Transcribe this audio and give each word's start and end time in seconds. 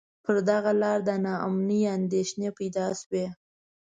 پر 0.23 0.35
دغه 0.49 0.71
لار 0.81 0.99
د 1.07 1.09
نا 1.25 1.33
امنۍ 1.47 1.81
اندېښنې 1.97 2.49
پیدا 2.59 2.87
شوې. 3.01 3.25